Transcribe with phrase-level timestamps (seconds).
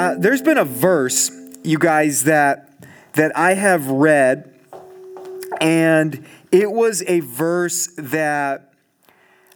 [0.00, 1.30] Uh, there's been a verse,
[1.62, 4.58] you guys, that that I have read,
[5.60, 8.72] and it was a verse that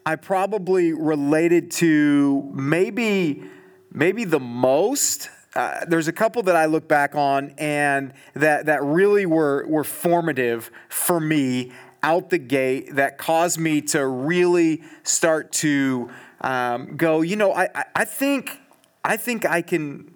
[0.04, 3.42] I probably related to maybe
[3.90, 5.30] maybe the most.
[5.54, 9.84] Uh, there's a couple that I look back on and that, that really were, were
[9.84, 11.72] formative for me
[12.02, 17.68] out the gate that caused me to really start to um, go, you know, I,
[17.94, 18.58] I, think,
[19.04, 20.13] I think I can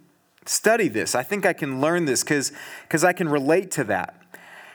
[0.49, 1.15] study this.
[1.15, 4.15] I think I can learn this because I can relate to that.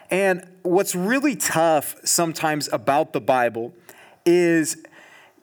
[0.09, 3.73] And what's really tough sometimes about the Bible
[4.25, 4.77] is,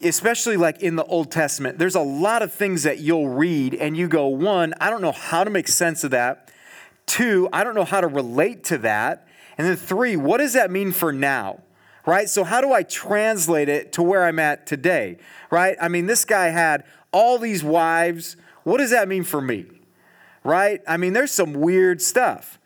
[0.01, 3.97] especially like in the Old Testament, there's a lot of things that you'll read and
[3.97, 6.53] you go, one, I don't know how to make sense of that.
[7.06, 9.27] Two, I don't know how to relate to that.
[9.59, 11.62] And then three, what does that mean for now?
[12.06, 12.31] Right?
[12.31, 15.19] So, how do I translate it to where I'm at today?
[15.50, 15.77] Right?
[15.81, 18.37] I mean, this guy had all these wives.
[18.62, 19.80] What does that mean for me?
[20.42, 20.80] Right?
[20.88, 22.58] I mean, there's some weird stuff.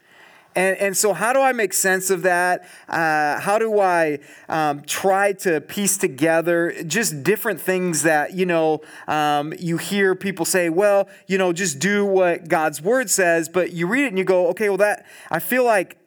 [0.56, 2.69] And, and so, how do I make sense of that?
[2.89, 8.81] Uh, how do I um, try to piece together just different things that, you know,
[9.08, 13.72] um, you hear people say, well, you know, just do what God's word says, but
[13.72, 15.98] you read it and you go, okay, well, that, I feel like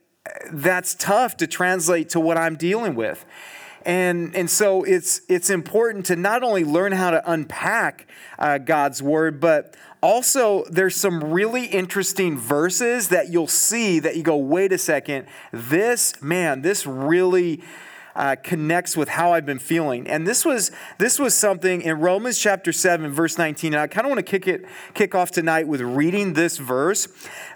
[0.52, 3.26] that's tough to translate to what I'm dealing with.
[3.86, 9.02] And, and so it's, it's important to not only learn how to unpack uh, God's
[9.02, 14.72] word, but also, there's some really interesting verses that you'll see that you go, wait
[14.72, 17.64] a second, this, man, this really.
[18.16, 20.08] Uh, connects with how I've been feeling.
[20.08, 23.76] And this was this was something in Romans chapter 7 verse 19.
[23.76, 27.08] And I kind of want to kick it kick off tonight with reading this verse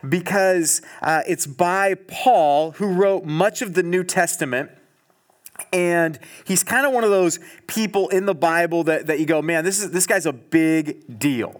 [0.07, 4.69] because uh, it's by Paul who wrote much of the New Testament.
[5.73, 9.41] And he's kind of one of those people in the Bible that, that you go,
[9.41, 11.59] man, this is this guy's a big deal.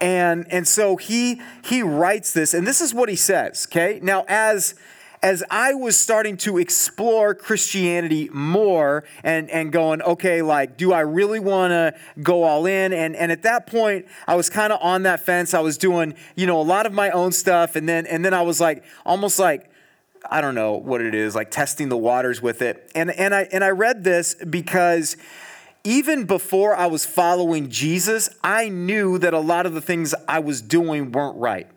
[0.00, 4.00] And, and so he, he writes this, and this is what he says, okay?
[4.02, 4.74] Now, as,
[5.22, 11.00] as I was starting to explore Christianity more and, and going, okay, like, do I
[11.00, 12.92] really want to go all in?
[12.92, 15.54] And, and at that point, I was kind of on that fence.
[15.54, 17.74] I was doing, you know, a lot of my own stuff.
[17.74, 19.70] And then, and then I was like, almost like,
[20.30, 22.90] I don't know what it is, like testing the waters with it.
[22.94, 25.16] And, and, I, and I read this because
[25.84, 30.38] even before I was following Jesus, I knew that a lot of the things I
[30.38, 31.68] was doing weren't right.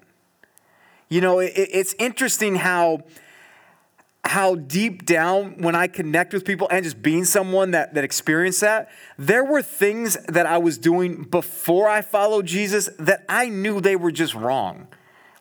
[1.10, 3.04] You know, it, it's interesting how
[4.26, 8.60] how deep down when I connect with people and just being someone that, that experienced
[8.60, 13.80] that, there were things that I was doing before I followed Jesus that I knew
[13.80, 14.88] they were just wrong.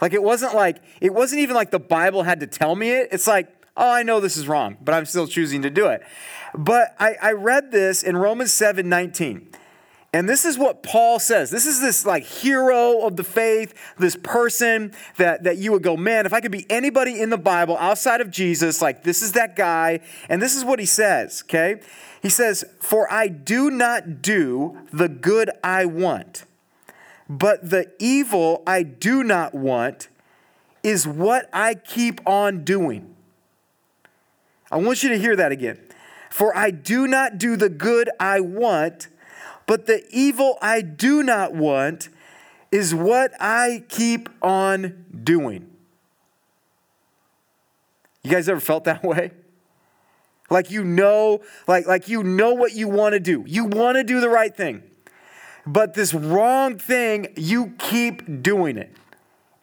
[0.01, 3.09] Like it wasn't like, it wasn't even like the Bible had to tell me it.
[3.11, 6.03] It's like, oh, I know this is wrong, but I'm still choosing to do it.
[6.55, 9.49] But I, I read this in Romans 7 19.
[10.13, 11.51] And this is what Paul says.
[11.51, 15.95] This is this like hero of the faith, this person that, that you would go,
[15.95, 19.33] man, if I could be anybody in the Bible outside of Jesus, like this is
[19.33, 20.01] that guy.
[20.31, 21.81] And this is what he says, okay?
[22.23, 26.47] He says, For I do not do the good I want,
[27.29, 30.09] but the evil I do not want
[30.83, 33.16] is what I keep on doing.
[34.71, 35.79] I want you to hear that again.
[36.31, 39.09] For I do not do the good I want,
[39.67, 42.09] but the evil I do not want
[42.71, 45.71] is what I keep on doing.
[48.23, 49.31] You guys ever felt that way?
[50.51, 53.45] Like you know, like, like you know what you want to do.
[53.47, 54.83] You want to do the right thing.
[55.67, 58.95] But this wrong thing, you keep doing it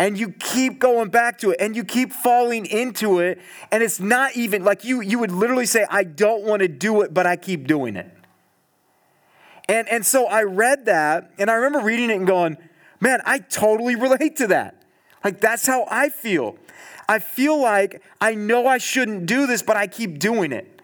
[0.03, 3.39] and you keep going back to it and you keep falling into it
[3.71, 7.03] and it's not even like you you would literally say i don't want to do
[7.03, 8.11] it but i keep doing it.
[9.69, 12.57] And and so i read that and i remember reading it and going
[12.99, 14.83] man i totally relate to that.
[15.23, 16.57] Like that's how i feel.
[17.07, 20.81] I feel like i know i shouldn't do this but i keep doing it.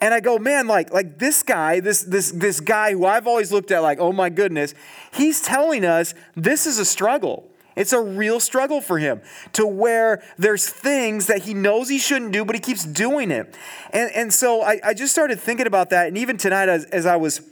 [0.00, 3.52] And i go man like like this guy this this this guy who i've always
[3.52, 4.72] looked at like oh my goodness
[5.12, 9.20] he's telling us this is a struggle it's a real struggle for him
[9.52, 13.54] to where there's things that he knows he shouldn't do, but he keeps doing it.
[13.90, 16.08] And, and so I, I just started thinking about that.
[16.08, 17.42] And even tonight, as, as I was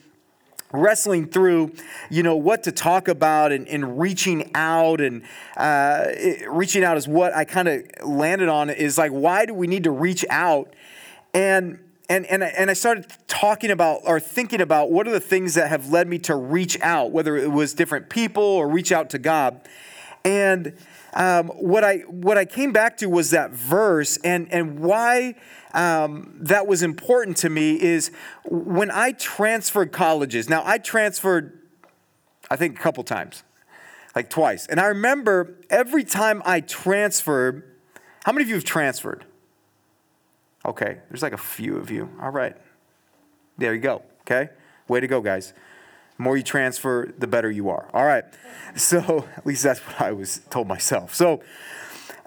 [0.72, 1.72] wrestling through,
[2.10, 5.22] you know, what to talk about and, and reaching out and
[5.56, 9.54] uh, it, reaching out is what I kind of landed on is like, why do
[9.54, 10.74] we need to reach out?
[11.32, 15.54] And and, and, and I started talking about or thinking about what are the things
[15.54, 19.08] that have led me to reach out, whether it was different people or reach out
[19.10, 19.66] to God.
[20.24, 20.76] And
[21.12, 25.34] um, what I what I came back to was that verse, and and why
[25.74, 28.10] um, that was important to me is
[28.44, 30.48] when I transferred colleges.
[30.48, 31.58] Now I transferred,
[32.50, 33.42] I think a couple times.
[34.14, 34.66] like twice.
[34.66, 37.64] And I remember every time I transferred,
[38.24, 39.24] how many of you have transferred?
[40.64, 42.08] Okay, there's like a few of you.
[42.20, 42.56] All right.
[43.58, 44.02] There you go.
[44.22, 44.50] Okay?
[44.88, 45.52] Way to go, guys.
[46.16, 47.88] The more you transfer, the better you are.
[47.92, 48.24] All right.
[48.76, 51.14] So, at least that's what I was told myself.
[51.14, 51.40] So,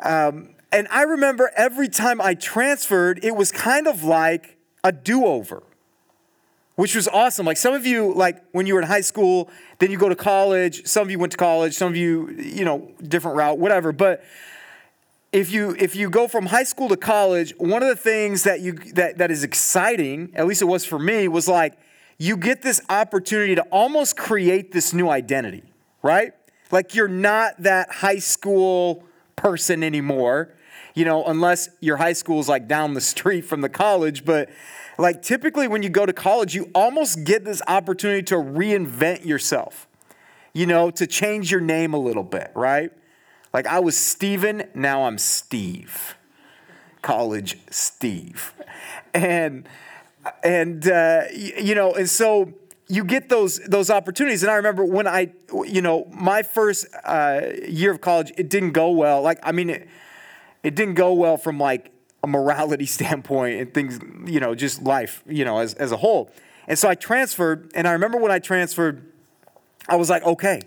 [0.02, 5.26] um, and I remember every time I transferred, it was kind of like a do
[5.26, 5.64] over,
[6.76, 7.46] which was awesome.
[7.46, 9.50] Like some of you, like when you were in high school,
[9.80, 10.86] then you go to college.
[10.86, 13.92] Some of you went to college, some of you, you know, different route, whatever.
[13.92, 14.24] But
[15.32, 18.62] if you if you go from high school to college, one of the things that
[18.62, 21.78] you that, that is exciting, at least it was for me, was like
[22.18, 25.64] you get this opportunity to almost create this new identity,
[26.02, 26.34] right?
[26.72, 29.04] Like you're not that high school
[29.36, 30.54] person anymore
[30.98, 34.26] you know, unless your high school is like down the street from the college.
[34.26, 34.50] But
[34.98, 39.88] like typically when you go to college, you almost get this opportunity to reinvent yourself,
[40.54, 42.92] you know, to change your name a little bit, right?
[43.54, 46.18] Like I was Steven, now I'm Steve.
[47.04, 48.56] College Steve.
[49.14, 49.70] And,
[50.44, 52.54] and, uh, you know, and so
[52.90, 55.30] you get those those opportunities and i remember when i
[55.66, 59.70] you know my first uh, year of college it didn't go well like i mean
[59.70, 59.90] it,
[60.64, 61.92] it didn't go well from like
[62.24, 66.32] a morality standpoint and things, you know, just life, you know, as, as a whole.
[66.68, 69.10] And so I transferred, and I remember when I transferred,
[69.88, 70.62] I was like, okay,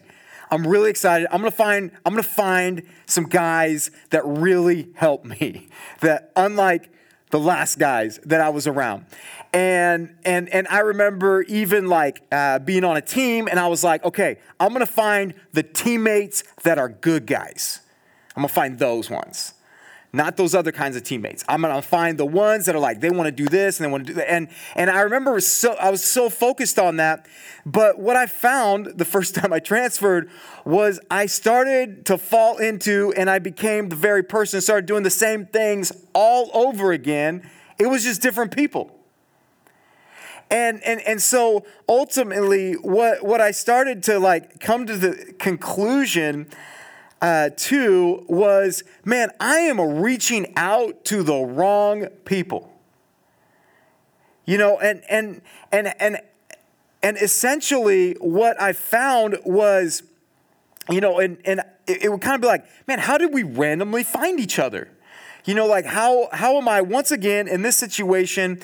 [0.50, 1.28] I'm really excited.
[1.30, 5.68] I'm gonna find, I'm gonna find some guys that really help me.
[6.00, 6.88] That unlike
[7.28, 9.04] the last guys that I was around.
[9.52, 13.82] And and and I remember even like uh, being on a team, and I was
[13.82, 17.80] like, okay, I'm gonna find the teammates that are good guys.
[18.36, 19.54] I'm gonna find those ones
[20.12, 21.44] not those other kinds of teammates.
[21.48, 23.90] I'm gonna find the ones that are like they want to do this and they
[23.90, 24.30] want to do that.
[24.30, 27.26] And and I remember so I was so focused on that.
[27.64, 30.30] But what I found the first time I transferred
[30.64, 35.10] was I started to fall into and I became the very person started doing the
[35.10, 37.48] same things all over again.
[37.78, 38.99] It was just different people.
[40.50, 46.48] And, and, and so ultimately what, what I started to like come to the conclusion
[47.20, 52.72] uh, two was, man, I am reaching out to the wrong people.
[54.46, 56.18] You know, and and and and
[57.02, 60.02] and essentially what I found was,
[60.88, 63.42] you know, and and it, it would kind of be like, man, how did we
[63.42, 64.90] randomly find each other?
[65.44, 68.60] You know, like how how am I once again in this situation?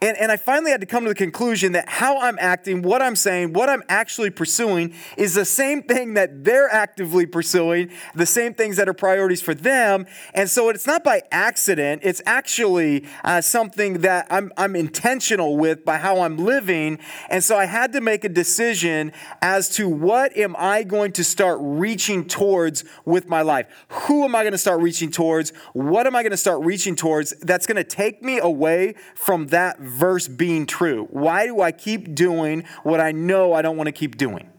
[0.00, 3.02] And, and I finally had to come to the conclusion that how I'm acting, what
[3.02, 8.26] I'm saying, what I'm actually pursuing is the same thing that they're actively pursuing, the
[8.26, 10.06] same things that are priorities for them.
[10.34, 15.84] And so it's not by accident, it's actually uh, something that I'm, I'm intentional with
[15.84, 16.98] by how I'm living.
[17.28, 19.12] And so I had to make a decision
[19.42, 23.66] as to what am I going to start reaching towards with my life?
[23.88, 25.50] Who am I going to start reaching towards?
[25.72, 29.48] What am I going to start reaching towards that's going to take me away from
[29.48, 31.06] that verse being true?
[31.10, 34.50] Why do I keep doing what I know I don't want to keep doing?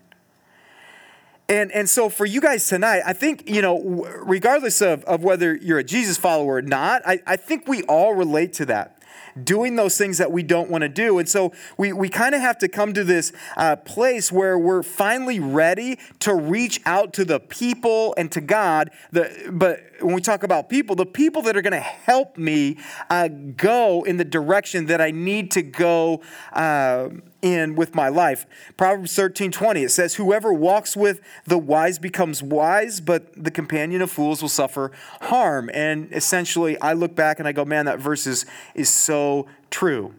[1.48, 5.56] And, and so for you guys tonight, I think, you know, regardless of, of whether
[5.56, 8.99] you're a Jesus follower or not, I, I think we all relate to that
[9.44, 11.20] doing those things that we don't want to do.
[11.20, 14.84] And so we, we kind of have to come to this uh, place where we're
[14.84, 18.92] finally ready to reach out to the people and to God.
[19.12, 22.78] The, but when we talk about people, the people that are going to help me
[23.10, 26.22] uh, go in the direction that I need to go.
[26.54, 27.10] Uh,
[27.42, 28.46] in with my life.
[28.78, 34.02] Proverbs 13 20, it says, Whoever walks with the wise becomes wise, but the companion
[34.02, 35.70] of fools will suffer harm.
[35.74, 39.29] And essentially, I look back and I go, Man, that verse is, is so
[39.70, 40.14] true.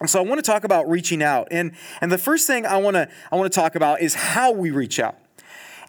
[0.00, 1.48] And so I want to talk about reaching out.
[1.50, 4.52] And, and the first thing I want to I want to talk about is how
[4.52, 5.16] we reach out.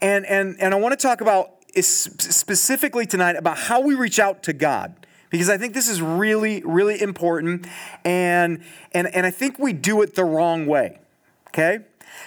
[0.02, 4.20] And, and, and I want to talk about is specifically tonight about how we reach
[4.20, 4.94] out to God
[5.30, 7.66] because I think this is really, really important.
[8.04, 11.00] And, and, and I think we do it the wrong way.
[11.48, 11.80] Okay?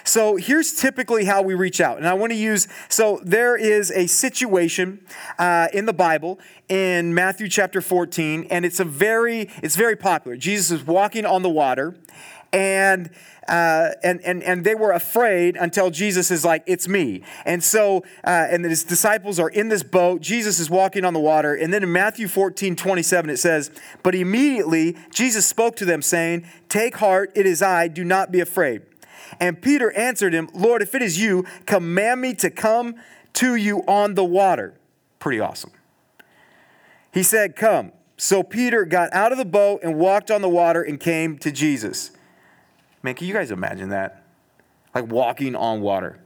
[0.03, 1.97] So here's typically how we reach out.
[1.97, 5.05] And I want to use, so there is a situation
[5.39, 6.39] uh, in the Bible
[6.69, 10.37] in Matthew chapter 14, and it's a very, it's very popular.
[10.37, 11.95] Jesus is walking on the water,
[12.51, 13.09] and
[13.47, 17.21] uh, and, and, and they were afraid until Jesus is like, It's me.
[17.45, 20.21] And so, uh, and his disciples are in this boat.
[20.21, 21.53] Jesus is walking on the water.
[21.53, 23.71] And then in Matthew 14 27, it says,
[24.03, 28.39] But immediately Jesus spoke to them, saying, Take heart, it is I, do not be
[28.39, 28.81] afraid.
[29.39, 32.95] And Peter answered him, Lord, if it is you, command me to come
[33.33, 34.73] to you on the water.
[35.19, 35.71] Pretty awesome.
[37.11, 37.91] He said, Come.
[38.17, 41.51] So Peter got out of the boat and walked on the water and came to
[41.51, 42.11] Jesus.
[43.03, 44.23] Man, can you guys imagine that?
[44.93, 46.19] Like walking on water.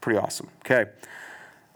[0.00, 0.48] Pretty awesome.
[0.64, 0.90] Okay.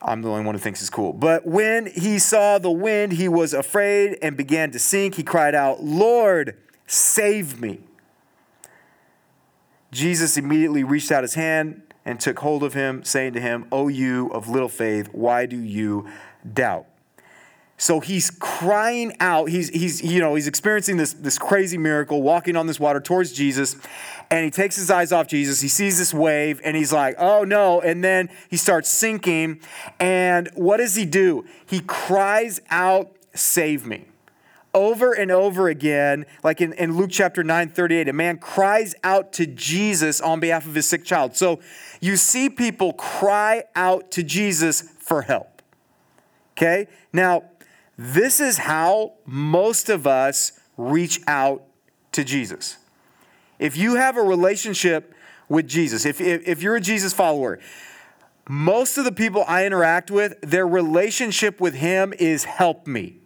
[0.01, 1.13] I'm the only one who thinks it's cool.
[1.13, 5.17] But when he saw the wind, he was afraid and began to sink.
[5.17, 7.81] He cried out, Lord, save me.
[9.91, 13.89] Jesus immediately reached out his hand and took hold of him, saying to him, O
[13.89, 16.09] you of little faith, why do you
[16.51, 16.87] doubt?
[17.81, 19.51] So he's crying out.
[19.51, 23.33] He's, he's, you know, he's experiencing this, this crazy miracle, walking on this water towards
[23.33, 23.77] Jesus.
[24.31, 25.61] And he takes his eyes off Jesus.
[25.61, 27.81] He sees this wave and he's like, oh no.
[27.81, 29.61] And then he starts sinking.
[30.01, 31.47] And what does he do?
[31.67, 34.08] He cries out, save me.
[34.75, 39.33] Over and over again, like in, in Luke chapter 9, 38, a man cries out
[39.35, 41.37] to Jesus on behalf of his sick child.
[41.37, 41.61] So
[42.01, 45.63] you see people cry out to Jesus for help.
[46.57, 46.87] Okay?
[47.13, 47.45] Now,
[47.97, 51.65] this is how most of us reach out
[52.13, 52.77] to Jesus.
[53.59, 55.15] If you have a relationship
[55.49, 57.59] with Jesus, if, if, if, you're a Jesus follower,
[58.49, 63.19] most of the people I interact with, their relationship with Him is help me.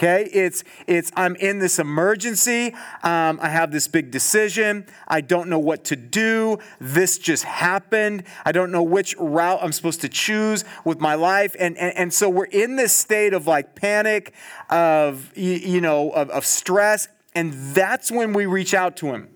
[0.00, 2.68] Okay, it's it's I'm in this emergency.
[3.02, 4.86] Um, I have this big decision.
[5.06, 6.58] I don't know what to do.
[6.80, 8.24] This just happened.
[8.46, 12.14] I don't know which route I'm supposed to choose with my life, and and, and
[12.14, 14.32] so we're in this state of like panic,
[14.70, 19.28] of you, you know, of, of stress, and that's when we reach out to Him.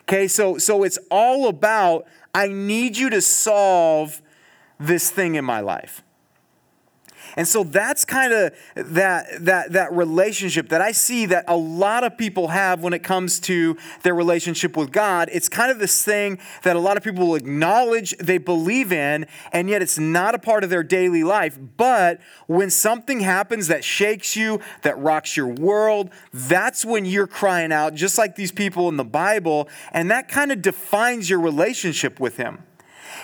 [0.00, 4.20] Okay, so so it's all about I need you to solve
[4.80, 6.02] this thing in my life.
[7.36, 12.04] And so that's kind of that, that, that relationship that I see that a lot
[12.04, 15.28] of people have when it comes to their relationship with God.
[15.32, 19.68] It's kind of this thing that a lot of people acknowledge they believe in, and
[19.68, 21.58] yet it's not a part of their daily life.
[21.76, 27.72] But when something happens that shakes you, that rocks your world, that's when you're crying
[27.72, 32.20] out, just like these people in the Bible, and that kind of defines your relationship
[32.20, 32.64] with Him.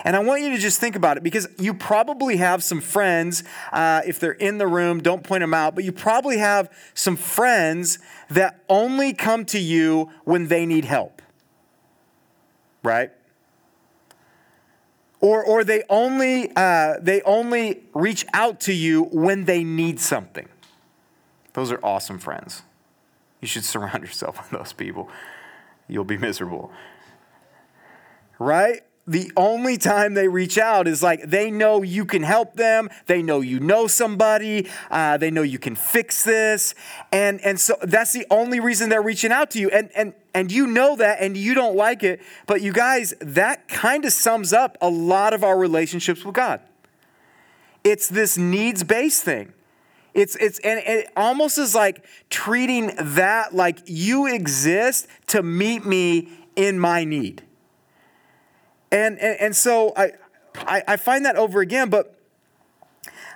[0.04, 3.44] And I want you to just think about it because you probably have some friends,
[3.72, 7.16] uh, if they're in the room, don't point them out, but you probably have some
[7.16, 7.98] friends
[8.30, 11.22] that only come to you when they need help,
[12.82, 13.10] right?
[15.20, 20.48] Or, or they, only, uh, they only reach out to you when they need something.
[21.54, 22.62] Those are awesome friends.
[23.40, 25.08] You should surround yourself with those people.
[25.88, 26.70] You'll be miserable.
[28.38, 28.82] Right?
[29.08, 33.22] The only time they reach out is like they know you can help them they
[33.22, 36.74] know you know somebody uh, they know you can fix this
[37.10, 40.52] and and so that's the only reason they're reaching out to you and and and
[40.52, 44.52] you know that and you don't like it but you guys that kind of sums
[44.52, 46.60] up a lot of our relationships with god
[47.82, 49.52] it's this needs based thing
[50.14, 56.28] it's, it's, and it almost is like treating that like you exist to meet me
[56.56, 57.44] in my need.
[58.90, 60.12] And, and, and so I,
[60.56, 62.14] I, I find that over again, but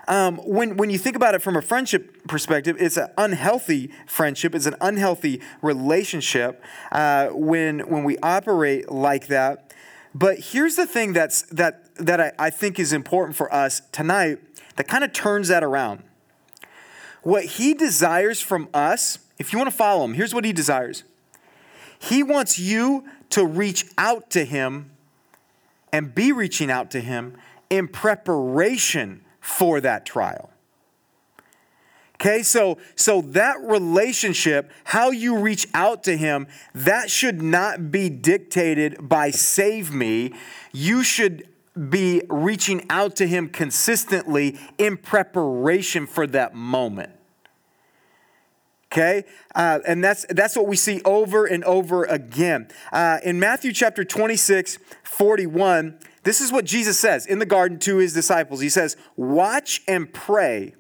[0.08, 4.54] um, when, when you think about it from a friendship perspective, it's an unhealthy friendship.
[4.54, 9.72] It's an unhealthy relationship uh, when, when we operate like that.
[10.14, 14.38] But here's the thing that's, that, that I, I think is important for us tonight
[14.76, 16.02] that kind of turns that around.
[17.22, 21.04] What he desires from us, if you want to follow him, here's what he desires.
[21.98, 24.90] He wants you to reach out to him
[25.92, 27.36] and be reaching out to Him
[27.70, 30.52] in preparation for that trial.
[32.22, 38.08] Okay, so so that relationship, how you reach out to him, that should not be
[38.10, 40.32] dictated by save me.
[40.72, 41.48] You should
[41.90, 47.10] be reaching out to him consistently in preparation for that moment.
[48.92, 53.72] Okay, uh, and that's that's what we see over and over again uh, in Matthew
[53.72, 54.78] chapter twenty six,
[55.12, 58.60] 41, this is what Jesus says in the garden to his disciples.
[58.60, 60.74] He says, Watch and pray.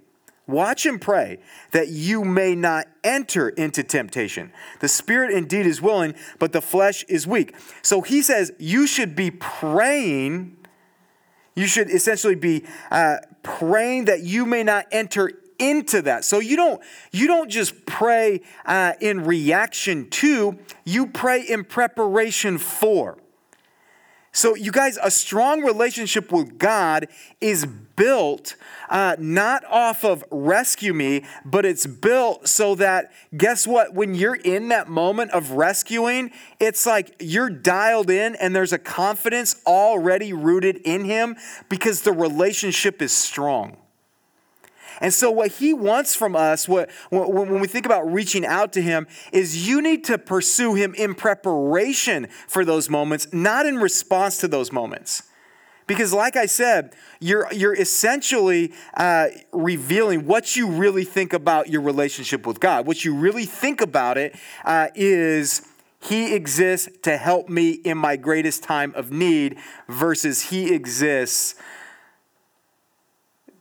[0.46, 1.38] Watch and pray
[1.70, 4.52] that you may not enter into temptation.
[4.80, 7.54] The spirit indeed is willing, but the flesh is weak.
[7.82, 10.56] So he says you should be praying.
[11.54, 15.30] You should essentially be uh, praying that you may not enter
[15.62, 16.24] into that.
[16.24, 20.58] So you don't you don't just pray uh, in reaction to.
[20.84, 23.18] You pray in preparation for.
[24.34, 27.08] So, you guys, a strong relationship with God
[27.42, 28.56] is built
[28.88, 33.92] uh, not off of rescue me, but it's built so that, guess what?
[33.92, 38.78] When you're in that moment of rescuing, it's like you're dialed in and there's a
[38.78, 41.36] confidence already rooted in Him
[41.68, 43.76] because the relationship is strong.
[45.00, 48.82] And so, what he wants from us, what, when we think about reaching out to
[48.82, 54.38] him, is you need to pursue him in preparation for those moments, not in response
[54.38, 55.22] to those moments.
[55.86, 61.80] Because, like I said, you're, you're essentially uh, revealing what you really think about your
[61.80, 62.86] relationship with God.
[62.86, 64.34] What you really think about it
[64.64, 65.66] uh, is
[66.00, 69.58] He exists to help me in my greatest time of need
[69.88, 71.56] versus He exists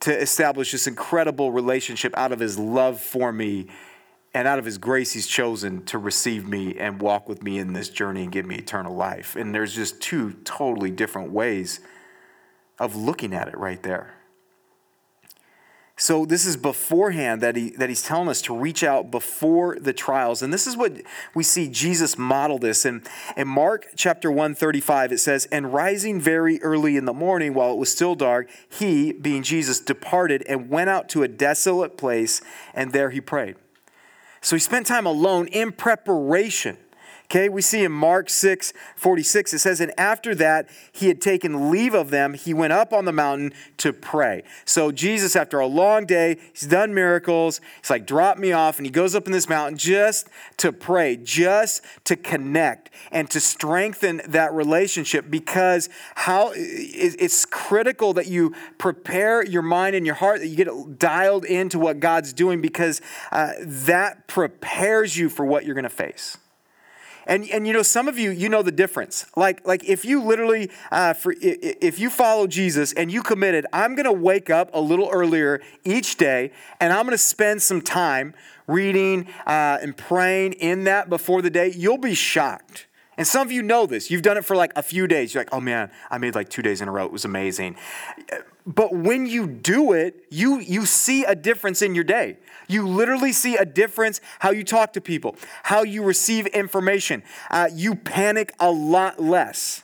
[0.02, 3.68] to establish this incredible relationship out of His love for me
[4.34, 7.74] and out of his grace, he's chosen to receive me and walk with me in
[7.74, 9.36] this journey and give me eternal life.
[9.36, 11.82] And there's just two totally different ways
[12.80, 14.14] of looking at it right there.
[16.02, 19.94] So this is beforehand that he that he's telling us to reach out before the
[19.94, 20.42] trials.
[20.42, 20.94] And this is what
[21.36, 22.86] we see Jesus model this.
[22.86, 27.72] And in Mark chapter 135, it says, And rising very early in the morning while
[27.72, 32.42] it was still dark, he, being Jesus, departed and went out to a desolate place,
[32.74, 33.58] and there he prayed.
[34.42, 36.78] So he spent time alone in preparation.
[37.32, 41.72] Okay, we see in Mark 6 46, it says, And after that, he had taken
[41.72, 42.34] leave of them.
[42.34, 44.44] He went up on the mountain to pray.
[44.66, 47.62] So, Jesus, after a long day, he's done miracles.
[47.80, 48.80] He's like, Drop me off.
[48.80, 53.40] And he goes up in this mountain just to pray, just to connect and to
[53.40, 60.42] strengthen that relationship because how it's critical that you prepare your mind and your heart,
[60.42, 63.00] that you get dialed into what God's doing because
[63.32, 66.38] uh, that prepares you for what you're going to face.
[67.32, 69.26] And, and you know, some of you, you know the difference.
[69.38, 73.96] Like, like if you literally, uh, for, if you follow Jesus and you committed, I'm
[73.96, 77.82] going to wake up a little earlier each day and I'm going to spend some
[77.82, 78.34] time
[78.68, 82.88] reading uh, and praying in that before the day, you'll be shocked.
[83.22, 84.10] And some of you know this.
[84.10, 85.32] You've done it for like a few days.
[85.32, 87.06] You're like, oh man, I made like two days in a row.
[87.06, 87.76] It was amazing.
[88.66, 92.38] But when you do it, you, you see a difference in your day.
[92.68, 97.22] You literally see a difference how you talk to people, how you receive information.
[97.52, 99.84] Uh, you panic a lot less.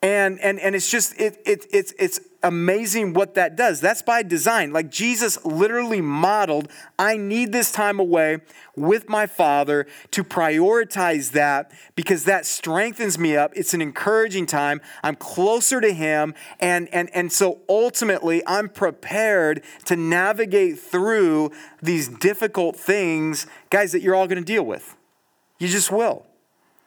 [0.00, 3.80] And, and, and it's just, it, it, it's, it's amazing what that does.
[3.80, 4.72] That's by design.
[4.72, 8.38] Like Jesus literally modeled, I need this time away
[8.76, 13.52] with my Father to prioritize that because that strengthens me up.
[13.54, 14.80] It's an encouraging time.
[15.02, 16.34] I'm closer to Him.
[16.60, 21.52] And, and, and so ultimately, I'm prepared to navigate through
[21.82, 24.96] these difficult things, guys, that you're all going to deal with.
[25.58, 26.26] You just will.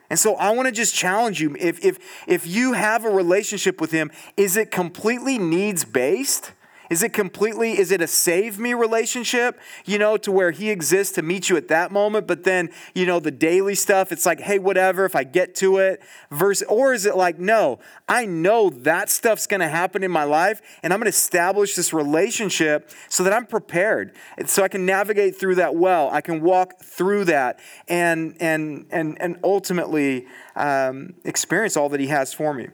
[0.10, 3.82] And so I want to just challenge you if, if, if you have a relationship
[3.82, 6.52] with Him, is it completely needs based?
[6.90, 11.16] Is it completely, is it a save me relationship, you know, to where he exists
[11.16, 14.40] to meet you at that moment, but then, you know, the daily stuff, it's like,
[14.40, 18.70] hey, whatever, if I get to it, verse, or is it like, no, I know
[18.70, 23.34] that stuff's gonna happen in my life, and I'm gonna establish this relationship so that
[23.34, 24.14] I'm prepared,
[24.46, 29.20] so I can navigate through that well, I can walk through that, and and and
[29.22, 32.68] and ultimately um, experience all that he has for me.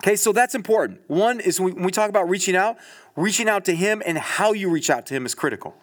[0.00, 1.00] Okay, so that's important.
[1.06, 2.76] One is when we talk about reaching out,
[3.16, 5.74] reaching out to Him and how you reach out to Him is critical.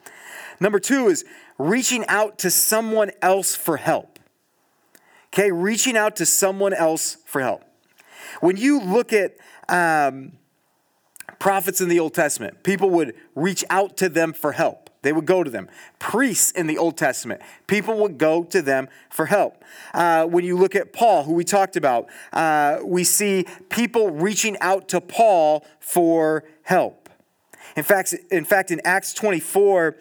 [0.60, 1.26] Number two is
[1.58, 4.20] reaching out to someone else for help.
[5.34, 7.64] Okay, reaching out to someone else for help.
[8.42, 9.36] When you look at
[9.68, 10.34] um,
[11.38, 14.90] prophets in the Old Testament, people would reach out to them for help.
[15.02, 15.70] They would go to them.
[15.98, 19.64] Priests in the Old Testament, people would go to them for help.
[19.94, 24.58] Uh, when you look at Paul, who we talked about, uh, we see people reaching
[24.60, 26.99] out to Paul for help.
[27.76, 29.98] In fact, in fact, in Acts 24,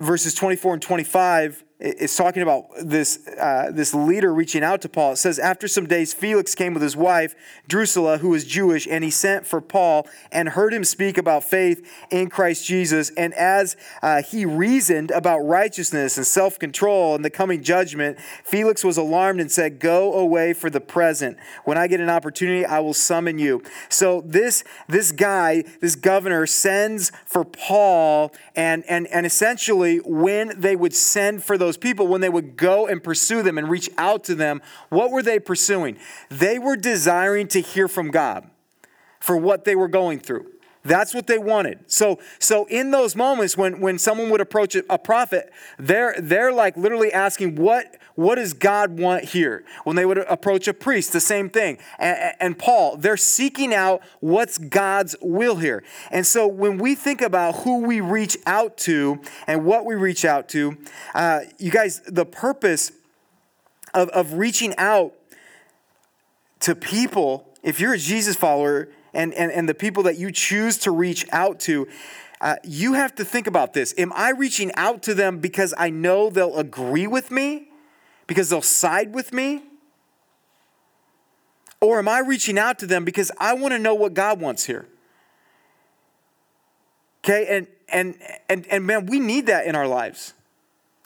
[0.00, 5.12] verses 24 and 25, it's talking about this, uh, this leader reaching out to Paul.
[5.12, 7.34] It says, After some days, Felix came with his wife,
[7.66, 11.84] Drusilla, who was Jewish, and he sent for Paul and heard him speak about faith
[12.08, 13.10] in Christ Jesus.
[13.16, 18.84] And as uh, he reasoned about righteousness and self control and the coming judgment, Felix
[18.84, 21.36] was alarmed and said, Go away for the present.
[21.64, 23.60] When I get an opportunity, I will summon you.
[23.88, 30.76] So this, this guy, this governor, sends for Paul, and, and, and essentially, when they
[30.76, 33.88] would send for those those people, when they would go and pursue them and reach
[33.96, 35.96] out to them, what were they pursuing?
[36.28, 38.50] They were desiring to hear from God
[39.20, 40.48] for what they were going through.
[40.84, 41.78] That's what they wanted.
[41.90, 46.76] So, so in those moments when, when someone would approach a prophet, they're, they're like
[46.76, 49.64] literally asking, what, what does God want here?
[49.84, 51.78] When they would approach a priest, the same thing.
[51.98, 55.82] And, and Paul, they're seeking out what's God's will here.
[56.10, 60.24] And so when we think about who we reach out to and what we reach
[60.24, 60.76] out to,
[61.14, 62.92] uh, you guys, the purpose
[63.94, 65.14] of, of reaching out
[66.60, 70.78] to people, if you're a Jesus follower, and, and, and the people that you choose
[70.78, 71.86] to reach out to,
[72.40, 73.94] uh, you have to think about this.
[73.98, 77.68] Am I reaching out to them because I know they'll agree with me?
[78.32, 79.62] Because they'll side with me?
[81.82, 84.64] Or am I reaching out to them because I want to know what God wants
[84.64, 84.86] here?
[87.22, 88.14] Okay, and and
[88.48, 90.32] and and man, we need that in our lives.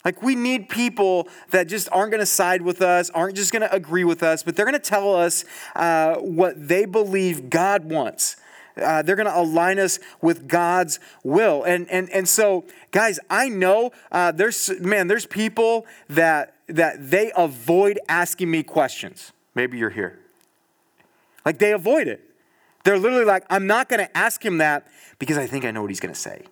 [0.05, 3.63] Like, we need people that just aren't going to side with us, aren't just going
[3.63, 7.87] to agree with us, but they're going to tell us uh, what they believe God
[7.87, 8.37] wants.
[8.77, 11.63] Uh, they're going to align us with God's will.
[11.63, 17.33] And, and, and so, guys, I know uh, there's, man, there's people that, that they
[17.37, 19.33] avoid asking me questions.
[19.55, 20.19] Maybe you're here.
[21.45, 22.23] Like, they avoid it.
[22.85, 24.87] They're literally like, I'm not going to ask him that
[25.19, 26.43] because I think I know what he's going to say.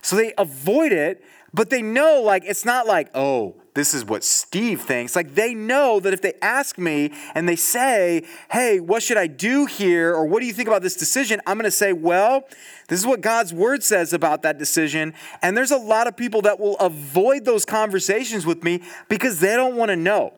[0.00, 1.22] So they avoid it
[1.56, 5.16] but they know, like, it's not like, oh, this is what Steve thinks.
[5.16, 9.26] Like, they know that if they ask me and they say, hey, what should I
[9.26, 10.14] do here?
[10.14, 11.40] Or what do you think about this decision?
[11.46, 12.46] I'm going to say, well,
[12.88, 15.14] this is what God's word says about that decision.
[15.40, 19.56] And there's a lot of people that will avoid those conversations with me because they
[19.56, 20.34] don't want to know.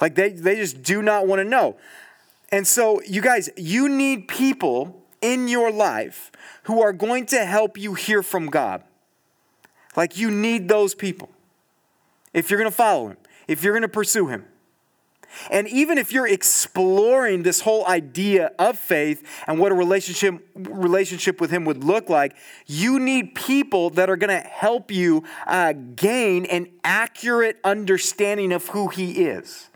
[0.00, 1.76] Like, they, they just do not want to know.
[2.52, 6.30] And so, you guys, you need people in your life
[6.64, 8.84] who are going to help you hear from God.
[9.96, 11.30] Like you need those people
[12.32, 13.16] if you're going to follow him,
[13.48, 14.44] if you're going to pursue him.
[15.50, 21.40] And even if you're exploring this whole idea of faith and what a relationship relationship
[21.40, 22.34] with him would look like,
[22.66, 28.68] you need people that are going to help you uh, gain an accurate understanding of
[28.68, 29.69] who he is.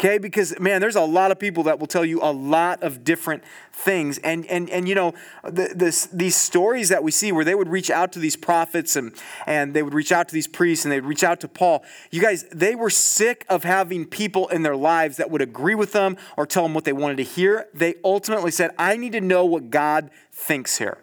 [0.00, 3.02] Okay, because man, there's a lot of people that will tell you a lot of
[3.02, 4.18] different things.
[4.18, 7.68] And and and you know, the, this, these stories that we see where they would
[7.68, 9.12] reach out to these prophets and
[9.44, 11.82] and they would reach out to these priests and they'd reach out to Paul.
[12.12, 15.92] You guys, they were sick of having people in their lives that would agree with
[15.92, 17.66] them or tell them what they wanted to hear.
[17.74, 20.98] They ultimately said, I need to know what God thinks here.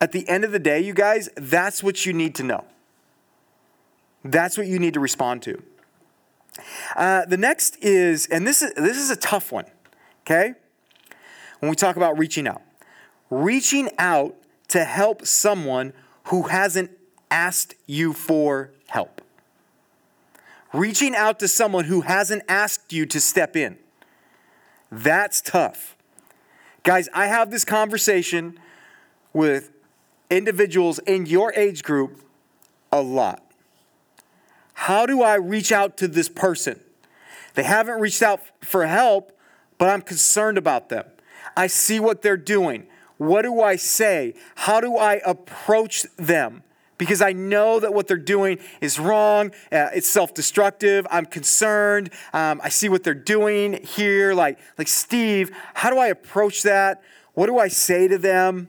[0.00, 2.64] At the end of the day, you guys, that's what you need to know.
[4.24, 5.62] That's what you need to respond to.
[6.94, 9.66] Uh, the next is, and this is, this is a tough one,
[10.22, 10.54] okay?
[11.60, 12.62] When we talk about reaching out,
[13.30, 14.36] reaching out
[14.68, 15.92] to help someone
[16.24, 16.90] who hasn't
[17.30, 19.20] asked you for help.
[20.72, 23.78] Reaching out to someone who hasn't asked you to step in.
[24.90, 25.96] That's tough.
[26.82, 28.58] Guys, I have this conversation
[29.32, 29.70] with
[30.30, 32.22] individuals in your age group
[32.92, 33.45] a lot.
[34.80, 36.78] How do I reach out to this person?
[37.54, 39.32] They haven't reached out for help,
[39.78, 41.06] but I'm concerned about them.
[41.56, 42.86] I see what they're doing.
[43.16, 44.34] What do I say?
[44.54, 46.62] How do I approach them?
[46.98, 49.50] Because I know that what they're doing is wrong.
[49.72, 51.06] Uh, it's self-destructive.
[51.10, 52.10] I'm concerned.
[52.34, 54.34] Um, I see what they're doing here.
[54.34, 57.02] Like, like Steve, how do I approach that?
[57.32, 58.68] What do I say to them?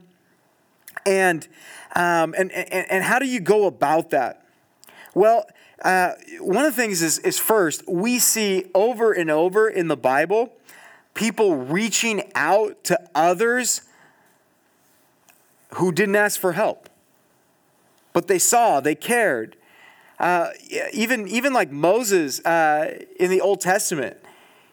[1.06, 1.46] And,
[1.96, 4.46] um, and, and, and how do you go about that?
[5.14, 5.46] Well,
[5.84, 9.98] uh, one of the things is, is first, we see over and over in the
[9.98, 10.54] Bible
[11.14, 13.82] people reaching out to others
[15.76, 16.90] who didn't ask for help,
[18.14, 19.56] but they saw, they cared.
[20.20, 20.50] Uh,
[20.94, 24.18] even, even like Moses uh, in the Old Testament,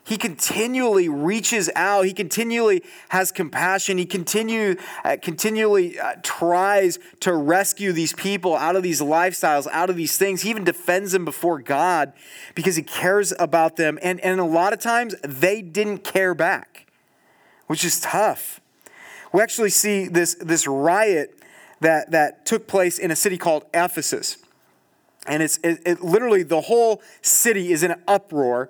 [0.06, 2.04] he continually reaches out.
[2.04, 3.96] He continually has compassion.
[3.96, 9.88] He continue, uh, continually uh, tries to rescue these people out of these lifestyles, out
[9.88, 10.42] of these things.
[10.42, 12.12] He even defends them before God
[12.54, 13.98] because he cares about them.
[14.02, 16.86] And, and a lot of times they didn't care back,
[17.66, 18.60] which is tough.
[19.32, 21.40] We actually see this, this riot
[21.80, 24.36] that, that took place in a city called Ephesus.
[25.26, 28.68] And it's it, it literally the whole city is in an uproar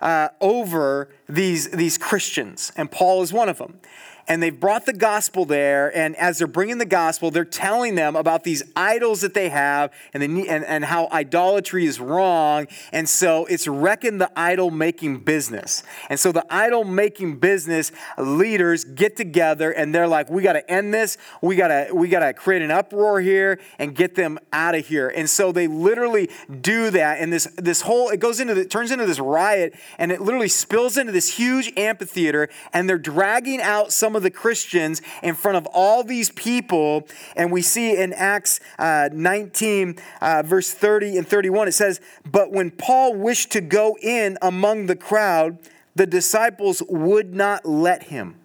[0.00, 3.80] uh, over these, these Christians, and Paul is one of them
[4.28, 5.96] and they've brought the gospel there.
[5.96, 9.92] And as they're bringing the gospel, they're telling them about these idols that they have
[10.12, 12.66] and, they, and, and how idolatry is wrong.
[12.92, 15.82] And so it's wrecking the idol making business.
[16.10, 20.70] And so the idol making business leaders get together and they're like, we got to
[20.70, 21.18] end this.
[21.40, 24.86] We got to we got to create an uproar here and get them out of
[24.86, 25.08] here.
[25.08, 27.20] And so they literally do that.
[27.20, 30.48] And this this whole it goes into the, turns into this riot and it literally
[30.48, 35.56] spills into this huge amphitheater and they're dragging out some of the Christians in front
[35.56, 37.06] of all these people.
[37.36, 42.00] And we see in Acts uh, 19, uh, verse 30 and 31, it says,
[42.30, 45.58] But when Paul wished to go in among the crowd,
[45.94, 48.36] the disciples would not let him.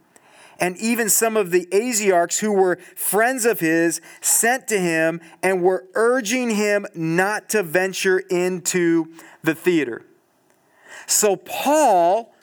[0.62, 5.64] And even some of the Asiarchs who were friends of his sent to him and
[5.64, 10.04] were urging him not to venture into the theater.
[11.08, 12.34] So, Paul,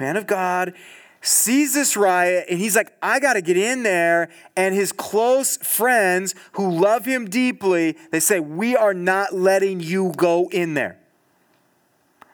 [0.00, 0.72] man of God,
[1.22, 4.28] sees this riot and he's like, I got to get in there.
[4.56, 10.12] And his close friends who love him deeply, they say, We are not letting you
[10.16, 10.98] go in there.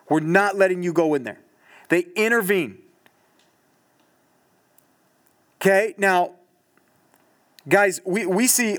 [0.08, 1.38] We're not letting you go in there.
[1.90, 2.78] they intervene.
[5.60, 6.32] Okay, now,
[7.68, 8.78] guys, we, we see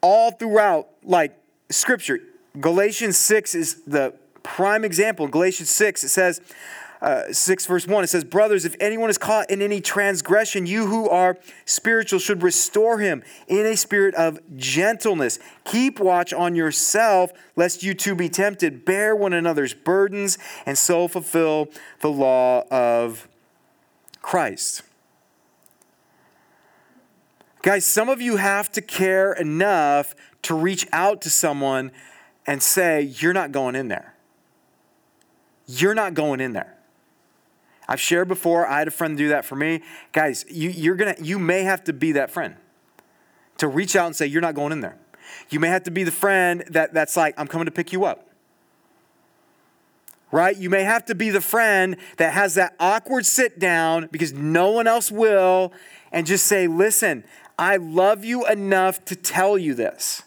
[0.00, 1.36] all throughout, like,
[1.70, 2.20] Scripture.
[2.60, 5.26] Galatians 6 is the prime example.
[5.26, 6.40] Galatians 6, it says,
[7.02, 10.86] uh, 6 verse 1 it says brothers if anyone is caught in any transgression you
[10.86, 15.38] who are spiritual should restore him in a spirit of gentleness.
[15.64, 18.84] Keep watch on yourself lest you too be tempted.
[18.84, 20.36] Bear one another's burdens
[20.66, 21.68] and so fulfill
[22.00, 23.28] the law of
[24.20, 24.82] christ.
[27.62, 31.92] Guys some of you have to care enough to reach out to someone
[32.46, 34.14] and say you're not going in there.
[35.66, 36.79] You're not going in there
[37.90, 39.82] I've shared before, I had a friend do that for me.
[40.12, 42.54] Guys, you, you're gonna, you may have to be that friend
[43.58, 44.96] to reach out and say, You're not going in there.
[45.50, 48.04] You may have to be the friend that, that's like, I'm coming to pick you
[48.04, 48.28] up.
[50.30, 50.56] Right?
[50.56, 54.70] You may have to be the friend that has that awkward sit down because no
[54.70, 55.72] one else will
[56.12, 57.24] and just say, Listen,
[57.58, 60.22] I love you enough to tell you this.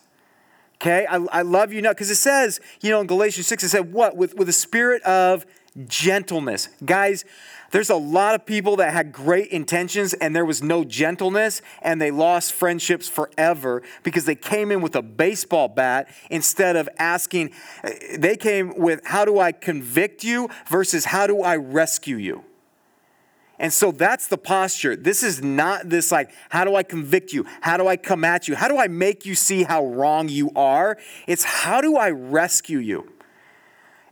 [0.82, 1.06] Okay?
[1.06, 1.96] I, I love you enough.
[1.96, 4.18] Because it says, you know, in Galatians 6, it said, What?
[4.18, 5.46] With, with a spirit of
[5.88, 6.70] gentleness.
[6.86, 7.26] Guys,
[7.72, 12.00] there's a lot of people that had great intentions and there was no gentleness and
[12.00, 17.52] they lost friendships forever because they came in with a baseball bat instead of asking,
[18.16, 22.44] they came with, How do I convict you versus how do I rescue you?
[23.60, 24.96] And so that's the posture.
[24.96, 27.46] This is not this like, how do I convict you?
[27.62, 28.56] How do I come at you?
[28.56, 30.98] How do I make you see how wrong you are?
[31.28, 33.13] It's how do I rescue you?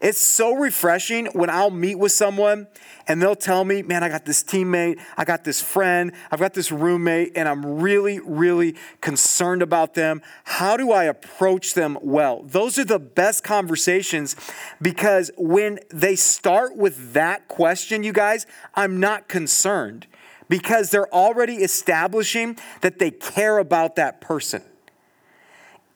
[0.01, 2.67] It's so refreshing when I'll meet with someone
[3.07, 6.55] and they'll tell me, man, I got this teammate, I got this friend, I've got
[6.55, 10.23] this roommate, and I'm really, really concerned about them.
[10.43, 12.41] How do I approach them well?
[12.43, 14.35] Those are the best conversations
[14.81, 20.07] because when they start with that question, you guys, I'm not concerned
[20.49, 24.63] because they're already establishing that they care about that person.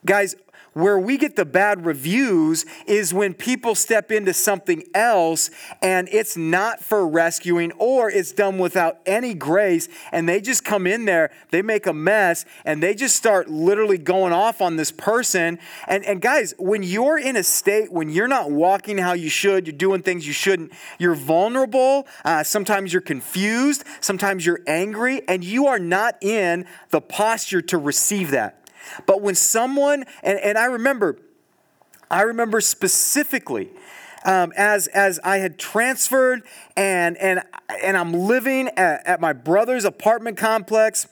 [0.06, 0.36] Guys,
[0.76, 5.50] where we get the bad reviews is when people step into something else
[5.82, 10.86] and it's not for rescuing or it's done without any grace and they just come
[10.86, 14.92] in there, they make a mess and they just start literally going off on this
[14.92, 15.58] person.
[15.88, 19.68] And, and guys, when you're in a state when you're not walking how you should,
[19.68, 25.42] you're doing things you shouldn't, you're vulnerable, uh, sometimes you're confused, sometimes you're angry, and
[25.42, 28.65] you are not in the posture to receive that.
[29.06, 31.18] But when someone, and, and I remember,
[32.10, 33.72] I remember specifically
[34.26, 36.44] um, as, as I had transferred
[36.76, 37.42] and, and,
[37.84, 41.08] and I'm living at, at my brother's apartment complex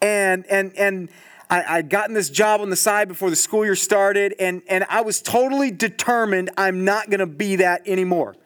[0.00, 1.08] and, and, and
[1.50, 4.84] I, I'd gotten this job on the side before the school year started and, and
[4.88, 8.36] I was totally determined I'm not going to be that anymore.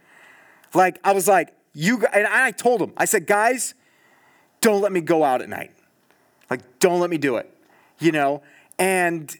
[0.75, 3.75] Like, I was like, you, and I told him, I said, guys,
[4.61, 5.71] don't let me go out at night.
[6.51, 7.53] Like, don't let me do it,
[7.99, 8.43] you know?
[8.79, 9.37] And,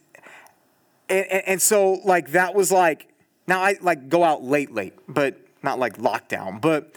[1.09, 3.09] and, and so like that was like,
[3.47, 6.95] now I like go out late, late, but not like lockdown, but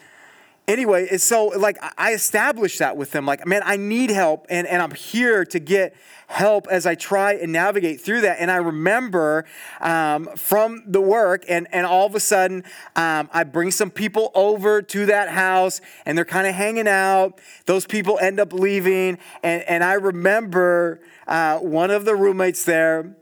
[0.67, 3.25] anyway, so like I established that with them.
[3.25, 5.95] Like, man, I need help, and, and I'm here to get
[6.27, 8.37] help as I try and navigate through that.
[8.39, 9.45] And I remember
[9.81, 12.63] um, from the work, and, and all of a sudden,
[12.95, 17.39] um, I bring some people over to that house, and they're kind of hanging out.
[17.65, 23.15] Those people end up leaving, and, and I remember uh, one of the roommates there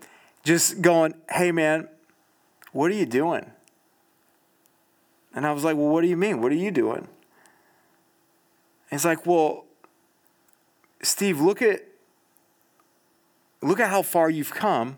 [0.43, 1.87] just going, Hey, man,
[2.71, 3.51] what are you doing?
[5.33, 6.41] And I was like, Well, what do you mean?
[6.41, 7.07] What are you doing?
[8.91, 9.65] It's like, Well,
[11.01, 11.81] Steve, look at
[13.61, 14.97] look at how far you've come.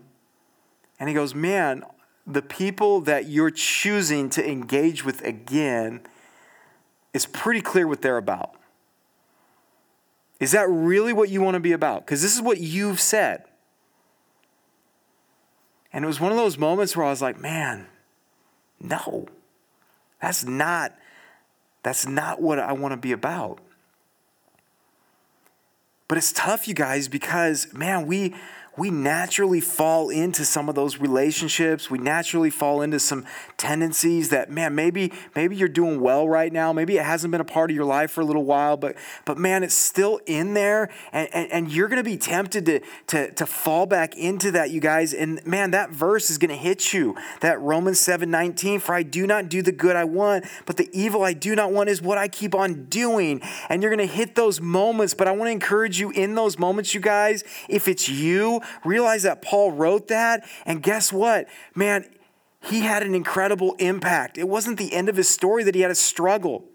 [0.99, 1.83] And he goes, Man,
[2.25, 6.01] the people that you're choosing to engage with again
[7.13, 8.55] is pretty clear what they're about.
[10.39, 12.05] Is that really what you want to be about?
[12.05, 13.43] Because this is what you've said.
[15.93, 17.87] And it was one of those moments where I was like, man,
[18.79, 19.27] no.
[20.21, 20.93] That's not
[21.83, 23.59] that's not what I want to be about.
[26.11, 28.35] But it's tough, you guys, because man, we
[28.81, 31.91] we naturally fall into some of those relationships.
[31.91, 36.73] We naturally fall into some tendencies that, man, maybe, maybe you're doing well right now.
[36.73, 39.37] Maybe it hasn't been a part of your life for a little while, but, but
[39.37, 40.89] man, it's still in there.
[41.11, 44.71] And, and, and you're going to be tempted to, to, to fall back into that,
[44.71, 45.13] you guys.
[45.13, 47.15] And man, that verse is going to hit you.
[47.41, 50.89] That Romans 7 19, for I do not do the good I want, but the
[50.91, 53.43] evil I do not want is what I keep on doing.
[53.69, 55.13] And you're going to hit those moments.
[55.13, 59.23] But I want to encourage you in those moments, you guys, if it's you, realize
[59.23, 60.47] that Paul wrote that.
[60.65, 61.47] And guess what?
[61.75, 62.05] Man,
[62.63, 64.37] he had an incredible impact.
[64.37, 66.65] It wasn't the end of his story that he had a struggle.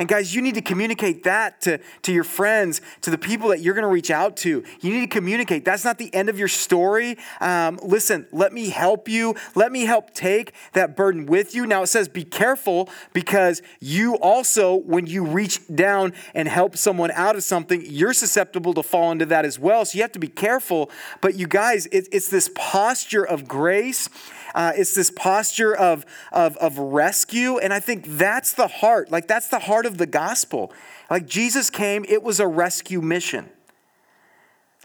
[0.00, 3.60] And guys, you need to communicate that to, to your friends, to the people that
[3.60, 4.64] you're going to reach out to.
[4.80, 5.62] You need to communicate.
[5.66, 7.18] That's not the end of your story.
[7.38, 9.34] Um, listen, let me help you.
[9.54, 11.66] Let me help take that burden with you.
[11.66, 17.10] Now it says be careful because you also, when you reach down and help someone
[17.10, 19.84] out of something, you're susceptible to fall into that as well.
[19.84, 20.90] So you have to be careful.
[21.20, 24.08] But you guys, it, it's this posture of grace
[24.54, 27.58] uh, it's this posture of, of, of rescue.
[27.58, 29.10] And I think that's the heart.
[29.10, 30.72] Like, that's the heart of the gospel.
[31.10, 33.48] Like, Jesus came, it was a rescue mission.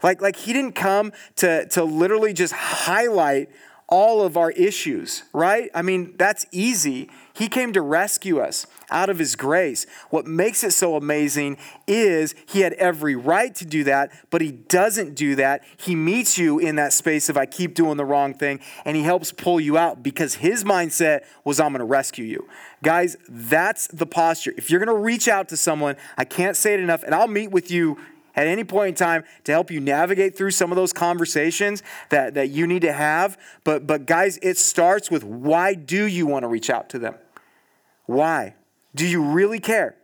[0.02, 3.50] Like, like he didn't come to, to literally just highlight
[3.88, 5.70] all of our issues, right?
[5.72, 7.08] I mean, that's easy.
[7.32, 9.86] He came to rescue us out of His grace.
[10.10, 14.50] What makes it so amazing is He had every right to do that, but He
[14.50, 15.62] doesn't do that.
[15.76, 19.02] He meets you in that space of I keep doing the wrong thing, and He
[19.04, 22.48] helps pull you out because His mindset was I'm going to rescue you.
[22.82, 24.52] Guys, that's the posture.
[24.56, 27.28] If you're going to reach out to someone, I can't say it enough, and I'll
[27.28, 27.98] meet with you
[28.36, 32.34] at any point in time to help you navigate through some of those conversations that,
[32.34, 33.38] that you need to have.
[33.64, 37.14] But, but guys, it starts with why do you want to reach out to them?
[38.04, 38.54] Why?
[38.94, 39.96] Do you really care?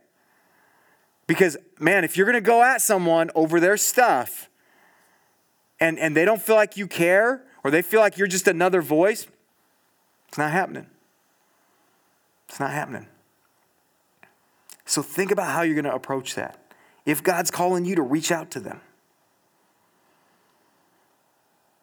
[1.27, 4.49] Because, man, if you're going to go at someone over their stuff
[5.79, 8.81] and, and they don't feel like you care or they feel like you're just another
[8.81, 9.27] voice,
[10.27, 10.87] it's not happening.
[12.49, 13.07] It's not happening.
[14.85, 16.62] So think about how you're going to approach that.
[17.05, 18.81] If God's calling you to reach out to them,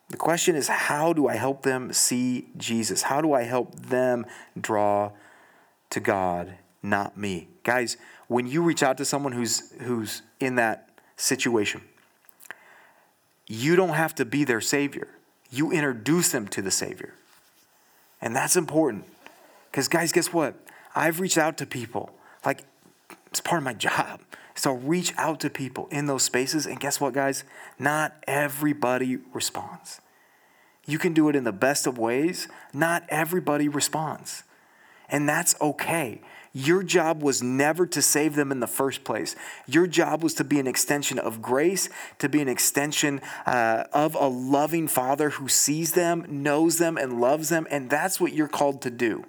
[0.08, 3.02] the question is how do I help them see Jesus?
[3.02, 4.26] How do I help them
[4.60, 5.12] draw
[5.90, 7.48] to God, not me.
[7.64, 7.96] Guys,
[8.28, 11.82] when you reach out to someone who's who's in that situation,
[13.46, 15.08] you don't have to be their savior.
[15.50, 17.14] You introduce them to the savior.
[18.20, 19.04] And that's important.
[19.72, 20.54] Cuz guys, guess what?
[20.94, 22.10] I've reached out to people.
[22.44, 22.64] Like
[23.26, 24.20] it's part of my job.
[24.60, 27.44] So reach out to people in those spaces and guess what guys?
[27.78, 30.02] Not everybody responds.
[30.84, 32.46] You can do it in the best of ways.
[32.74, 34.42] Not everybody responds
[35.10, 36.20] and that's okay.
[36.52, 39.36] Your job was never to save them in the first place.
[39.66, 44.14] Your job was to be an extension of grace, to be an extension uh, of
[44.14, 47.66] a loving Father who sees them, knows them, and loves them.
[47.70, 49.24] And that's what you're called to do.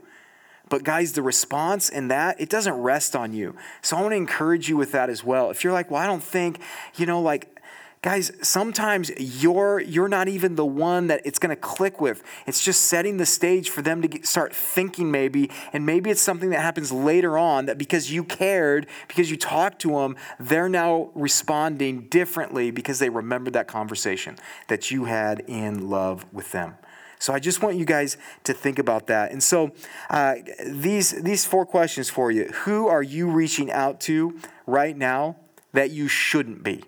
[0.72, 3.56] But, guys, the response in that, it doesn't rest on you.
[3.82, 5.52] So, I want to encourage you with that as well.
[5.52, 6.60] If you're like, well, I don't think,
[6.96, 7.62] you know, like,
[8.04, 12.24] Guys, sometimes you're you're not even the one that it's going to click with.
[12.48, 16.22] It's just setting the stage for them to get, start thinking maybe, and maybe it's
[16.22, 20.68] something that happens later on that because you cared, because you talked to them, they're
[20.68, 24.36] now responding differently because they remembered that conversation
[24.68, 26.74] that you had in love with them.
[27.22, 29.32] So I just want you guys to think about that.
[29.32, 29.74] And so
[30.10, 35.36] uh, these these four questions for you: Who are you reaching out to right now
[35.72, 36.84] that you shouldn't be?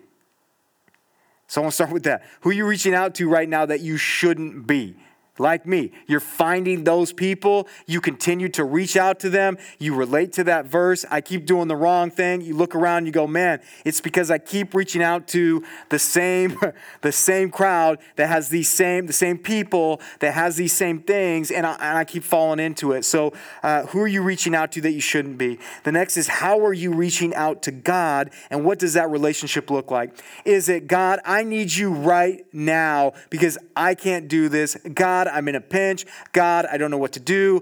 [1.45, 2.23] So I want to start with that.
[2.41, 4.95] Who are you reaching out to right now that you shouldn't be?
[5.39, 5.91] Like me.
[6.05, 7.67] You're finding those people.
[7.87, 9.57] You continue to reach out to them.
[9.79, 11.05] You relate to that verse.
[11.09, 12.41] I keep doing the wrong thing.
[12.41, 16.59] You look around, you go, man, it's because I keep reaching out to the same,
[17.01, 21.49] the same crowd that has these same, the same people that has these same things,
[21.49, 23.03] and I, and I keep falling into it.
[23.03, 25.59] So, uh, who are you reaching out to that you shouldn't be?
[25.83, 29.71] The next is how are you reaching out to God, and what does that relationship
[29.71, 30.11] look like?
[30.45, 31.19] Is it God?
[31.25, 34.77] I need you right now because I can't do this.
[34.93, 36.05] God God, I'm in a pinch.
[36.33, 37.61] God, I don't know what to do.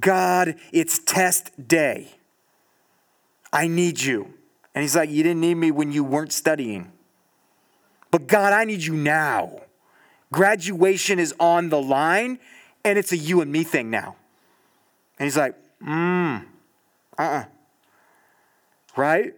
[0.00, 2.08] God, it's test day.
[3.52, 4.32] I need you.
[4.74, 6.90] And he's like, You didn't need me when you weren't studying.
[8.10, 9.60] But God, I need you now.
[10.32, 12.38] Graduation is on the line,
[12.84, 14.16] and it's a you and me thing now.
[15.18, 16.44] And he's like, Mmm,
[17.18, 17.38] uh uh-uh.
[17.40, 17.44] uh.
[18.96, 19.34] Right?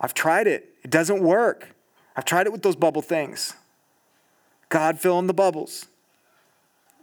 [0.00, 1.68] I've tried it, it doesn't work.
[2.16, 3.54] I've tried it with those bubble things.
[4.68, 5.86] God fill in the bubbles.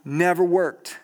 [0.04, 0.98] Never worked.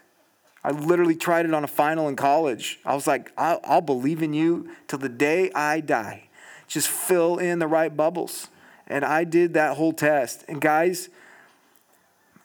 [0.67, 2.81] I literally tried it on a final in college.
[2.85, 6.29] I was like, I'll, I'll, believe in you till the day I die.
[6.67, 8.49] Just fill in the right bubbles.
[8.89, 10.45] And I did that whole test.
[10.49, 11.09] And guys,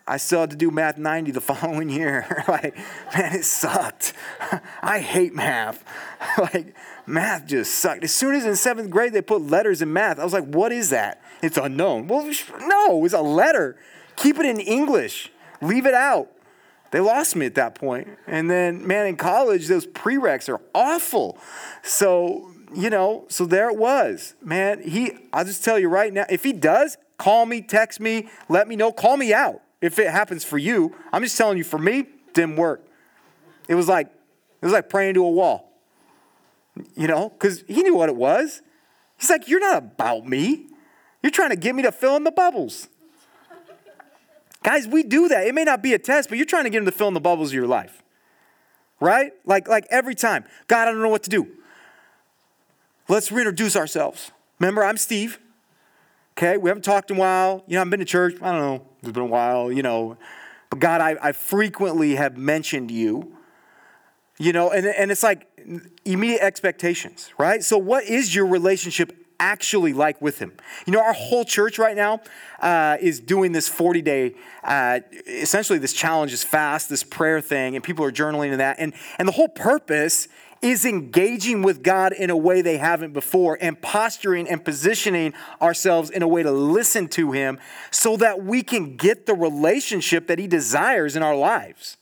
[0.07, 2.43] I still had to do math 90 the following year.
[2.47, 2.75] like,
[3.15, 4.13] man, it sucked.
[4.83, 5.83] I hate math.
[6.37, 6.75] like,
[7.07, 8.03] math just sucked.
[8.03, 10.71] As soon as in seventh grade they put letters in math, I was like, what
[10.71, 11.23] is that?
[11.41, 12.07] It's unknown.
[12.07, 13.77] Well, no, it's a letter.
[14.15, 16.31] Keep it in English, leave it out.
[16.91, 18.07] They lost me at that point.
[18.27, 21.37] And then, man, in college, those prereqs are awful.
[21.83, 24.35] So, you know, so there it was.
[24.41, 28.29] Man, he, I'll just tell you right now, if he does, call me, text me,
[28.49, 30.93] let me know, call me out if it happens for you.
[31.13, 32.85] I'm just telling you, for me, didn't work.
[33.67, 35.71] It was like, it was like praying to a wall.
[36.95, 38.61] you know, because he knew what it was.
[39.17, 40.67] He's like, You're not about me.
[41.21, 42.87] You're trying to get me to fill in the bubbles.
[44.63, 45.47] Guys, we do that.
[45.47, 47.13] It may not be a test, but you're trying to get them to fill in
[47.13, 48.03] the bubbles of your life.
[48.99, 49.33] Right?
[49.45, 50.45] Like, like every time.
[50.67, 51.47] God, I don't know what to do.
[53.07, 54.31] Let's reintroduce ourselves.
[54.59, 55.39] Remember, I'm Steve.
[56.37, 57.63] Okay, we haven't talked in a while.
[57.67, 58.35] You know, I've been to church.
[58.41, 58.87] I don't know.
[59.01, 60.17] It's been a while, you know.
[60.69, 63.35] But God, I, I frequently have mentioned you.
[64.39, 65.47] You know, and, and it's like
[66.05, 67.63] immediate expectations, right?
[67.63, 70.53] So, what is your relationship actually like with him.
[70.85, 72.21] You know, our whole church right now
[72.59, 77.75] uh, is doing this 40 day, uh, essentially, this challenge, this fast, this prayer thing,
[77.75, 78.77] and people are journaling in that.
[78.79, 80.27] And, and the whole purpose
[80.61, 86.11] is engaging with God in a way they haven't before and posturing and positioning ourselves
[86.11, 90.37] in a way to listen to Him so that we can get the relationship that
[90.37, 91.97] He desires in our lives.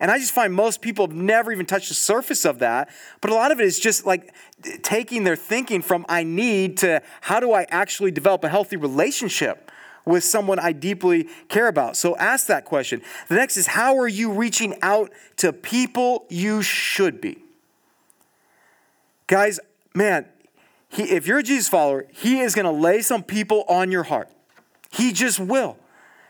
[0.00, 2.90] And I just find most people have never even touched the surface of that.
[3.20, 4.34] But a lot of it is just like
[4.82, 9.70] taking their thinking from I need to how do I actually develop a healthy relationship
[10.04, 11.96] with someone I deeply care about?
[11.96, 13.02] So ask that question.
[13.28, 17.38] The next is how are you reaching out to people you should be?
[19.26, 19.60] Guys,
[19.94, 20.26] man,
[20.88, 24.02] he, if you're a Jesus follower, he is going to lay some people on your
[24.02, 24.28] heart.
[24.90, 25.78] He just will.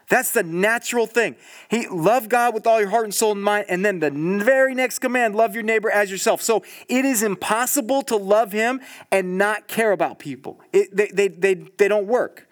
[0.08, 1.36] That's the natural thing.
[1.70, 4.74] He love God with all your heart and soul and mind, and then the very
[4.74, 6.42] next command, love your neighbor as yourself.
[6.42, 8.80] So it is impossible to love him
[9.10, 10.60] and not care about people.
[10.72, 12.48] It, they, they, they, they don't work.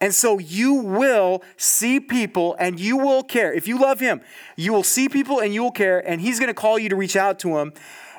[0.00, 3.52] And so you will see people and you will care.
[3.52, 4.20] If you love him,
[4.56, 6.96] you will see people and you will care, and he's going to call you to
[6.96, 7.72] reach out to him.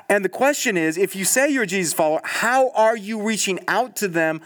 [0.08, 3.60] And the question is if you say you're a Jesus follower, how are you reaching
[3.68, 4.40] out to them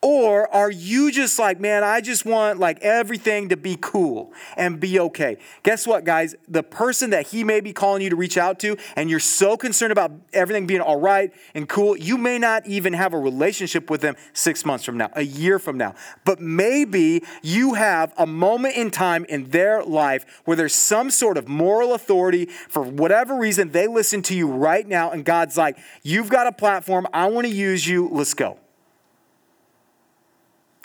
[0.00, 4.78] or are you just like, man, I just want like everything to be cool and
[4.78, 5.38] be okay?
[5.64, 6.36] Guess what, guys?
[6.46, 9.56] The person that he may be calling you to reach out to, and you're so
[9.56, 13.90] concerned about everything being all right and cool, you may not even have a relationship
[13.90, 15.96] with them six months from now, a year from now.
[16.24, 21.36] But maybe you have a moment in time in their life where there's some sort
[21.36, 25.76] of moral authority for whatever reason they listen to you right now, and God's like,
[26.04, 28.58] you've got a platform, I want to use you, let's go.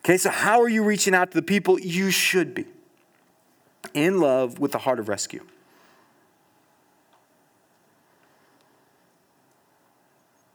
[0.05, 2.65] Okay, so how are you reaching out to the people you should be?
[3.93, 5.45] In love with the heart of rescue.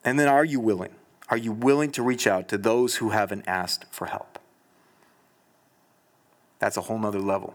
[0.04, 0.94] And then are you willing?
[1.30, 4.38] Are you willing to reach out to those who haven't asked for help?
[6.58, 7.54] That's a whole nother level.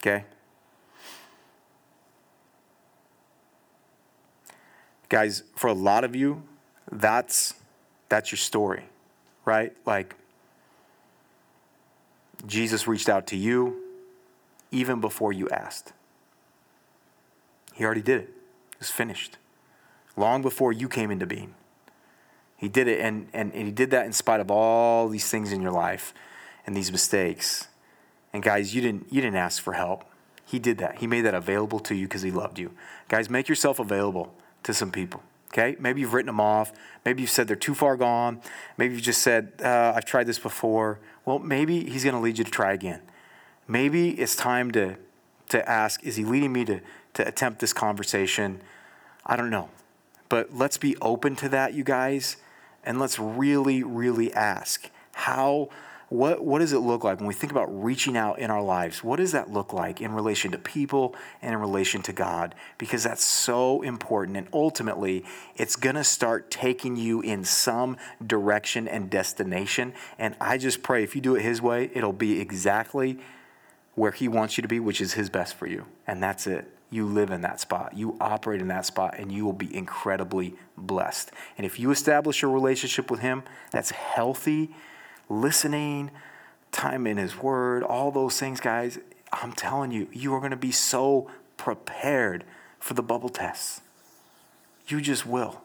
[0.00, 0.24] Okay?
[5.08, 6.42] Guys, for a lot of you,
[6.92, 7.54] that's
[8.10, 8.84] that's your story
[9.48, 9.72] right?
[9.86, 10.14] Like,
[12.46, 13.82] Jesus reached out to you
[14.70, 15.92] even before you asked.
[17.74, 18.28] He already did it,
[18.72, 19.38] it was finished.
[20.16, 21.54] Long before you came into being.
[22.56, 25.52] He did it, and, and, and he did that in spite of all these things
[25.52, 26.12] in your life
[26.66, 27.68] and these mistakes.
[28.32, 30.04] And guys, you didn't, you didn't ask for help.
[30.44, 30.98] He did that.
[30.98, 32.72] He made that available to you because he loved you.
[33.06, 34.34] Guys, make yourself available
[34.64, 35.22] to some people.
[35.48, 36.72] Okay, maybe you've written them off.
[37.04, 38.42] Maybe you've said they're too far gone.
[38.76, 41.00] Maybe you've just said, uh, I've tried this before.
[41.24, 43.00] Well, maybe he's going to lead you to try again.
[43.66, 44.96] Maybe it's time to,
[45.48, 46.80] to ask, is he leading me to,
[47.14, 48.60] to attempt this conversation?
[49.24, 49.70] I don't know.
[50.28, 52.36] But let's be open to that, you guys,
[52.84, 55.70] and let's really, really ask how
[56.08, 59.04] what, what does it look like when we think about reaching out in our lives?
[59.04, 62.54] What does that look like in relation to people and in relation to God?
[62.78, 64.38] Because that's so important.
[64.38, 65.24] And ultimately,
[65.56, 69.92] it's going to start taking you in some direction and destination.
[70.18, 73.18] And I just pray if you do it His way, it'll be exactly
[73.94, 75.84] where He wants you to be, which is His best for you.
[76.06, 76.72] And that's it.
[76.90, 80.54] You live in that spot, you operate in that spot, and you will be incredibly
[80.74, 81.30] blessed.
[81.58, 84.70] And if you establish a relationship with Him that's healthy,
[85.28, 86.10] listening,
[86.72, 88.98] time in His Word, all those things, guys,
[89.32, 92.44] I'm telling you, you are going to be so prepared
[92.78, 93.80] for the bubble tests.
[94.86, 95.62] You just will.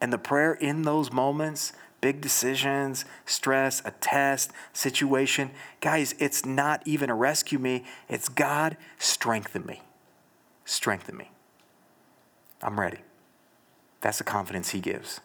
[0.00, 6.82] And the prayer in those moments, big decisions, stress, a test, situation, guys, it's not
[6.84, 9.80] even a rescue me, it's God, strengthen me.
[10.64, 11.30] Strengthen me.
[12.62, 12.98] I'm ready.
[14.00, 15.20] That's the confidence He gives.